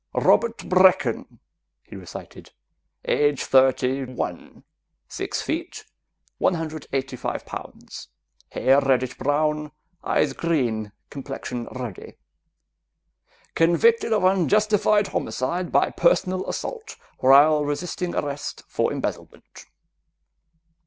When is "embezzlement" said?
18.91-19.65